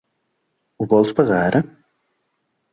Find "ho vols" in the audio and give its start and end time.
0.79-1.13